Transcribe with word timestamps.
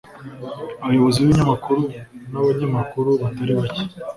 abayobozi 0.83 1.17
b’ibinyamakuru 1.19 1.81
n’abanyamakuru 2.31 3.09
batari 3.21 3.53
bake 3.59 3.83